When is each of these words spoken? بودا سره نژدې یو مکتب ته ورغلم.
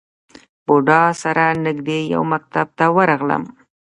بودا 0.65 1.01
سره 1.21 1.45
نژدې 1.63 1.99
یو 2.13 2.21
مکتب 2.33 2.67
ته 2.77 2.85
ورغلم. 2.95 3.43